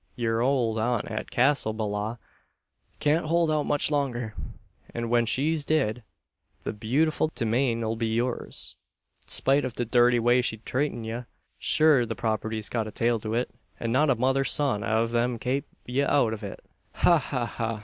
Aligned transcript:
Yer 0.15 0.41
owld 0.41 0.79
aunt 0.79 1.05
at 1.11 1.29
Castle 1.29 1.75
Ballagh 1.75 2.17
can't 2.99 3.27
howld 3.27 3.51
out 3.53 3.67
much 3.67 3.91
longer; 3.91 4.33
an 4.95 5.09
when 5.11 5.27
she's 5.27 5.63
did, 5.63 6.01
the 6.63 6.73
bewtiful 6.73 7.29
demane 7.35 7.85
'll 7.85 7.93
be 7.95 8.07
yours, 8.07 8.75
spite 9.27 9.63
av 9.63 9.75
the 9.75 9.85
dhirty 9.85 10.19
way 10.19 10.41
she's 10.41 10.59
thratin' 10.65 11.03
ye. 11.03 11.21
Shure 11.59 12.07
the 12.07 12.15
property's 12.15 12.67
got 12.67 12.87
a 12.87 12.91
tail 12.91 13.19
to 13.19 13.35
it; 13.35 13.51
an 13.79 13.91
not 13.91 14.09
a 14.09 14.15
mother's 14.15 14.51
son 14.51 14.83
av 14.83 15.11
them 15.11 15.37
can 15.37 15.37
kape 15.37 15.67
ye 15.85 16.01
out 16.01 16.33
av 16.33 16.43
it!" 16.43 16.65
"Ha! 16.95 17.19
ha! 17.19 17.45
ha!" 17.45 17.79